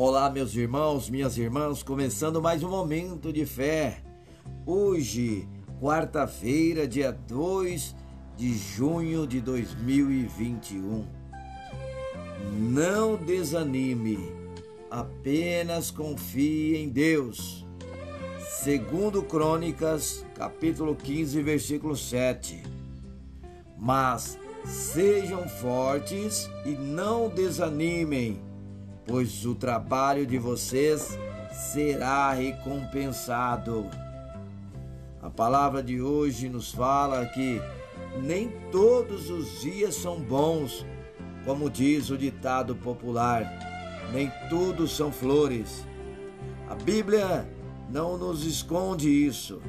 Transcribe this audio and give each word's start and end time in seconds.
Olá, 0.00 0.30
meus 0.30 0.54
irmãos, 0.54 1.10
minhas 1.10 1.36
irmãs, 1.36 1.82
começando 1.82 2.40
mais 2.40 2.62
um 2.62 2.70
momento 2.70 3.32
de 3.32 3.44
fé. 3.44 4.00
Hoje, 4.64 5.48
quarta-feira, 5.80 6.86
dia 6.86 7.10
2 7.10 7.96
de 8.36 8.56
junho 8.56 9.26
de 9.26 9.40
2021. 9.40 11.04
Não 12.60 13.16
desanime, 13.16 14.32
apenas 14.88 15.90
confie 15.90 16.76
em 16.76 16.88
Deus. 16.88 17.66
Segundo 18.62 19.20
Crônicas, 19.24 20.24
capítulo 20.32 20.94
15, 20.94 21.42
versículo 21.42 21.96
7. 21.96 22.62
Mas 23.76 24.38
sejam 24.64 25.48
fortes 25.48 26.48
e 26.64 26.70
não 26.70 27.28
desanimem 27.28 28.46
pois 29.08 29.46
o 29.46 29.54
trabalho 29.54 30.26
de 30.26 30.38
vocês 30.38 31.18
será 31.50 32.30
recompensado. 32.32 33.86
A 35.22 35.30
palavra 35.30 35.82
de 35.82 36.00
hoje 36.00 36.46
nos 36.48 36.70
fala 36.70 37.24
que 37.26 37.60
nem 38.22 38.50
todos 38.70 39.30
os 39.30 39.62
dias 39.62 39.94
são 39.94 40.20
bons, 40.20 40.84
como 41.46 41.70
diz 41.70 42.10
o 42.10 42.18
ditado 42.18 42.76
popular, 42.76 43.50
nem 44.12 44.30
tudo 44.50 44.86
são 44.86 45.10
flores. 45.10 45.86
A 46.68 46.74
Bíblia 46.74 47.48
não 47.88 48.18
nos 48.18 48.44
esconde 48.44 49.08
isso. 49.08 49.62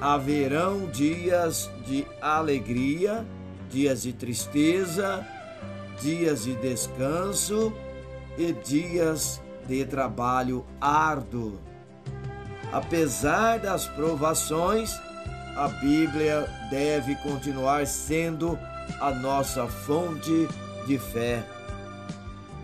Haverão 0.00 0.86
dias 0.86 1.70
de 1.86 2.06
alegria, 2.22 3.26
dias 3.70 4.02
de 4.02 4.14
tristeza, 4.14 5.26
dias 6.00 6.44
de 6.44 6.54
descanso 6.56 7.72
e 8.36 8.52
dias 8.52 9.40
de 9.66 9.84
trabalho 9.84 10.64
árduo. 10.80 11.58
Apesar 12.72 13.58
das 13.58 13.86
provações, 13.86 14.90
a 15.56 15.68
Bíblia 15.68 16.48
deve 16.70 17.14
continuar 17.16 17.86
sendo 17.86 18.58
a 19.00 19.10
nossa 19.10 19.66
fonte 19.66 20.48
de 20.86 20.98
fé. 20.98 21.42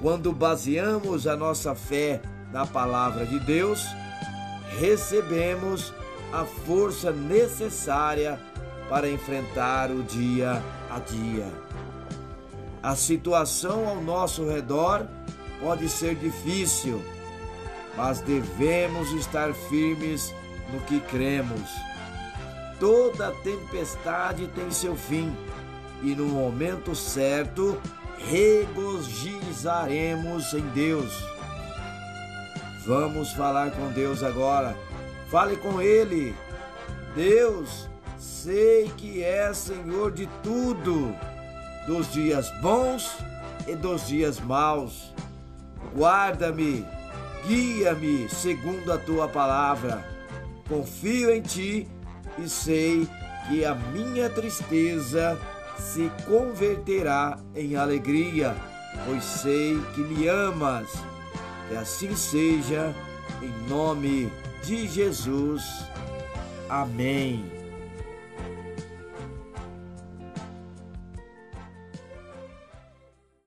Quando 0.01 0.33
baseamos 0.33 1.27
a 1.27 1.37
nossa 1.37 1.75
fé 1.75 2.21
na 2.53 2.67
palavra 2.67 3.25
de 3.25 3.39
Deus, 3.41 3.87
recebemos 4.79 5.93
a 6.33 6.45
força 6.45 7.13
necessária 7.13 8.39
para 8.89 9.09
enfrentar 9.09 9.91
o 9.91 10.03
dia 10.03 10.63
a 10.91 10.99
dia. 10.99 11.47
A 12.83 12.97
situação 12.97 13.89
ao 13.89 14.03
nosso 14.03 14.49
redor 14.49 15.07
pode 15.63 15.89
ser 15.89 16.17
difícil, 16.17 17.01
mas 17.97 18.21
devemos 18.21 19.13
estar 19.13 19.55
firmes 19.55 20.35
no 20.73 20.81
que 20.81 20.99
cremos. 21.01 21.71
Toda 22.81 23.31
tempestade 23.43 24.49
tem 24.49 24.73
seu 24.73 24.97
fim, 24.97 25.33
e 26.03 26.17
no 26.17 26.27
momento 26.27 26.97
certo 26.97 27.81
regozijaremos 28.29 30.53
em 30.53 30.67
Deus. 30.71 31.15
Vamos 32.85 33.31
falar 33.33 33.71
com 33.71 33.93
Deus 33.93 34.25
agora. 34.25 34.77
Fale 35.31 35.57
com 35.57 35.81
Ele. 35.81 36.35
Deus, 37.15 37.89
sei 38.19 38.91
que 38.97 39.23
é 39.23 39.55
Senhor 39.55 40.11
de 40.11 40.27
tudo, 40.43 41.15
dos 41.87 42.13
dias 42.13 42.51
bons 42.61 43.17
e 43.69 43.77
dos 43.77 44.09
dias 44.09 44.41
maus. 44.41 45.13
Guarda-me, 45.95 46.87
guia-me 47.47 48.29
segundo 48.29 48.93
a 48.93 48.99
tua 48.99 49.29
palavra. 49.29 50.05
Confio 50.69 51.31
em 51.31 51.43
ti 51.43 51.89
e 52.39 52.49
sei 52.49 53.09
que 53.49 53.65
a 53.65 53.75
minha 53.75 54.31
tristeza 54.31 55.39
se 55.77 56.11
converterá 56.27 57.39
em 57.55 57.77
alegria, 57.77 58.55
pois 59.05 59.25
sei 59.25 59.81
que 59.95 60.01
me 60.01 60.29
amas. 60.29 60.89
Que 61.69 61.77
assim 61.77 62.15
seja, 62.15 62.95
em 63.43 63.69
nome 63.69 64.33
de 64.63 64.87
Jesus. 64.87 65.63
Amém. 66.69 67.62